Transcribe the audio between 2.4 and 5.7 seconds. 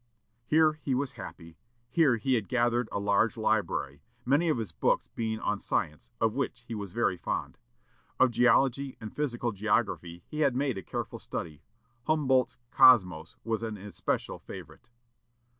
gathered a large library, many of his books being on